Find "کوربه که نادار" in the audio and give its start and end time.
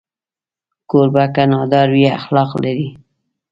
0.89-1.87